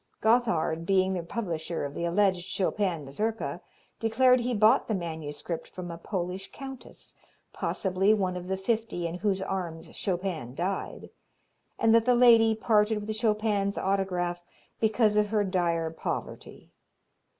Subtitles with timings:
[0.19, 3.61] Gotthard being the publisher of the alleged Chopin Mazurka,
[3.99, 7.13] declared he bought the manuscript from a Polish countess
[7.53, 11.11] possibly one of the fifty in whose arms Chopin died
[11.77, 14.43] and that the lady parted with Chopin's autograph
[14.79, 16.71] because of her dire poverty.